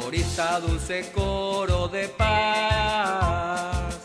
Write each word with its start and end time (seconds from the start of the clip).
corista 0.00 0.60
dulce 0.60 1.10
coro 1.12 1.88
de 1.88 2.08
paz 2.08 3.96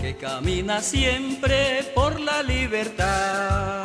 que 0.00 0.16
camina 0.16 0.80
siempre 0.80 1.92
por 1.94 2.18
la 2.20 2.42
libertad. 2.42 3.84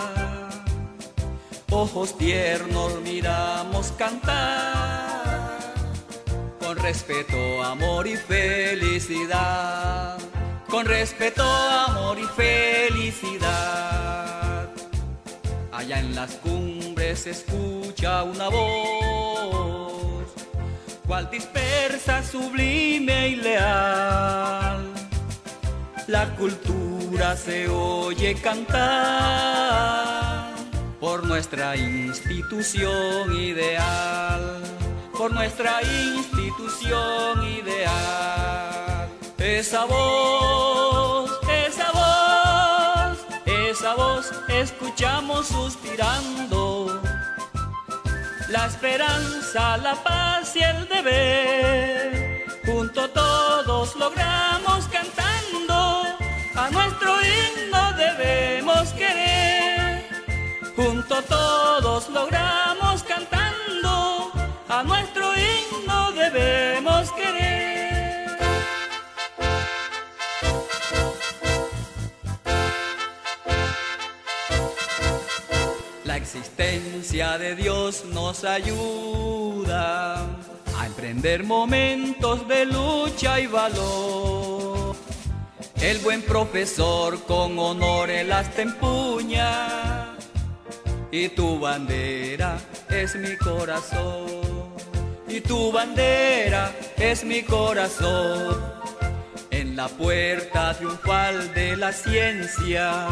Ojos 1.71 2.17
tiernos 2.17 2.99
miramos 3.01 3.91
cantar 3.93 5.59
con 6.59 6.77
respeto, 6.77 7.63
amor 7.63 8.07
y 8.07 8.15
felicidad. 8.15 10.17
Con 10.69 10.85
respeto, 10.85 11.43
amor 11.43 12.19
y 12.19 12.25
felicidad. 12.25 13.49
Allá 15.71 15.99
en 15.99 16.13
las 16.13 16.35
cumbres 16.35 17.21
se 17.21 17.31
escucha 17.31 18.21
una 18.23 18.49
voz, 18.49 18.98
dispersa, 21.23 22.23
sublime 22.23 23.29
y 23.29 23.35
leal. 23.35 24.93
La 26.07 26.35
cultura 26.35 27.35
se 27.35 27.67
oye 27.67 28.35
cantar 28.35 28.79
por 30.99 31.25
nuestra 31.25 31.75
institución 31.75 33.35
ideal, 33.35 34.61
por 35.17 35.31
nuestra 35.33 35.81
institución 35.83 37.43
ideal. 37.43 39.09
Esa 39.37 39.85
voz, 39.85 41.31
esa 41.67 41.91
voz, 41.91 43.19
esa 43.45 43.95
voz 43.95 44.31
escuchamos 44.49 45.47
suspirando. 45.47 46.68
La 48.49 48.65
esperanza, 48.65 49.77
la 49.77 49.93
paz 50.03 50.55
y 50.55 50.63
el 50.63 50.87
deber, 50.87 52.45
junto 52.65 53.07
todos 53.11 53.95
logramos 53.95 54.87
cantando, 54.87 56.03
a 56.55 56.69
nuestro 56.71 57.11
himno 57.21 57.93
debemos 57.93 58.89
querer. 58.93 60.03
Junto 60.75 61.21
todos 61.25 62.09
logramos 62.09 63.03
cantando, 63.03 64.31
a 64.67 64.83
nuestro 64.83 65.31
himno 65.37 66.11
debemos 66.13 67.11
querer. 67.11 67.78
Existencia 76.35 77.39
de 77.39 77.55
Dios 77.55 78.05
nos 78.13 78.43
ayuda 78.43 80.17
a 80.77 80.85
emprender 80.85 81.43
momentos 81.43 82.47
de 82.47 82.65
lucha 82.65 83.39
y 83.39 83.47
valor. 83.47 84.95
El 85.81 85.97
buen 85.99 86.21
profesor 86.21 87.23
con 87.23 87.57
honor 87.57 88.11
el 88.11 88.31
hasta 88.31 88.61
empuña 88.61 90.13
y 91.11 91.29
tu 91.29 91.59
bandera 91.59 92.59
es 92.89 93.15
mi 93.15 93.35
corazón. 93.35 94.27
Y 95.27 95.41
tu 95.41 95.71
bandera 95.71 96.71
es 96.97 97.23
mi 97.23 97.41
corazón. 97.41 98.55
En 99.49 99.75
la 99.75 99.87
puerta 99.87 100.75
triunfal 100.75 101.55
de 101.55 101.75
la 101.75 101.91
ciencia, 101.91 103.07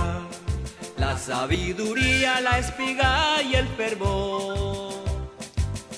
la 0.97 1.17
sabiduría, 1.17 2.41
la 2.41 2.59
espiga 2.59 3.41
y 3.41 3.55
el 3.55 3.67
fervor. 3.69 4.93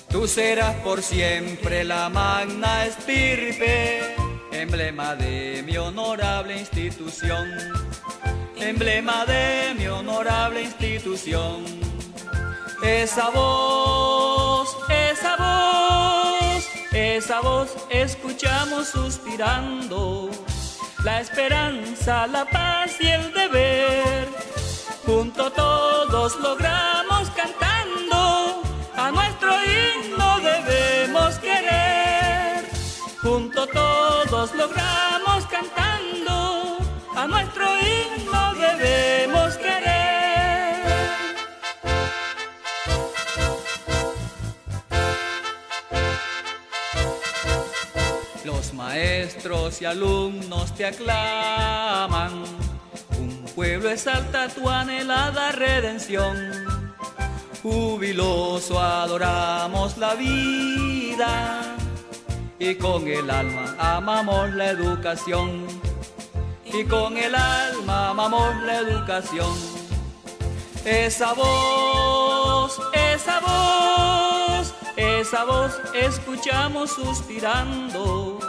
Tú 0.09 0.27
serás 0.27 0.75
por 0.77 1.01
siempre 1.01 1.83
la 1.83 2.09
magna 2.09 2.85
estirpe, 2.85 4.15
emblema 4.51 5.15
de 5.15 5.63
mi 5.65 5.77
honorable 5.77 6.57
institución, 6.57 7.47
emblema 8.57 9.25
de 9.25 9.75
mi 9.77 9.87
honorable 9.87 10.63
institución. 10.63 11.63
Esa 12.83 13.29
voz, 13.29 14.75
esa 14.89 15.35
voz, 15.37 16.65
esa 16.91 17.41
voz 17.41 17.75
escuchamos 17.89 18.87
suspirando, 18.87 20.29
la 21.03 21.21
esperanza, 21.21 22.25
la 22.27 22.45
paz 22.45 22.91
y 22.99 23.07
el 23.07 23.33
deber. 23.33 24.58
Junto 25.09 25.51
todos 25.51 26.39
logramos 26.39 27.31
cantando, 27.31 28.61
a 28.95 29.09
nuestro 29.11 29.49
himno 29.65 30.39
debemos 30.39 31.39
querer. 31.39 32.69
Junto 33.19 33.65
todos 33.65 34.53
logramos 34.53 35.47
cantando, 35.49 36.77
a 37.15 37.25
nuestro 37.25 37.65
himno 37.79 38.53
debemos 38.53 39.57
querer. 39.57 40.83
Los 48.45 48.73
maestros 48.75 49.81
y 49.81 49.85
alumnos 49.85 50.75
te 50.75 50.85
aclaman, 50.85 52.43
pueblo 53.59 53.89
exalta 53.89 54.47
tu 54.47 54.69
anhelada 54.69 55.51
redención. 55.51 56.33
Jubiloso 57.61 58.79
adoramos 58.79 59.97
la 59.97 60.15
vida 60.15 61.75
y 62.57 62.75
con 62.75 63.05
el 63.05 63.29
alma 63.29 63.75
amamos 63.77 64.53
la 64.53 64.69
educación. 64.69 65.67
Y 66.63 66.85
con 66.85 67.17
el 67.17 67.35
alma 67.35 68.11
amamos 68.11 68.55
la 68.63 68.77
educación. 68.77 69.53
Esa 70.85 71.33
voz, 71.33 72.79
esa 72.93 73.41
voz, 73.41 74.73
esa 74.95 75.43
voz 75.43 75.73
escuchamos 75.93 76.91
suspirando. 76.91 78.39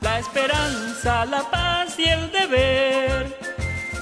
La 0.00 0.20
esperanza, 0.20 1.24
la 1.24 1.42
paz 1.50 1.98
y 1.98 2.04
el 2.04 2.30
deber. 2.30 3.43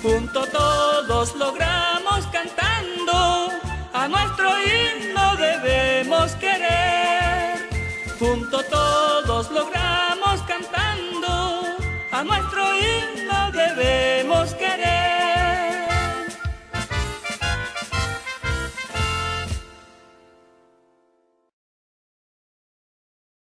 Junto 0.02 0.44
todos 0.48 1.36
logramos 1.36 2.26
cantando. 2.32 3.52
A 3.92 4.08
nuestro 4.08 4.48
himno 4.58 5.36
debemos 5.36 6.32
querer. 6.32 7.68
Junto 8.18 8.64
todos 8.64 9.22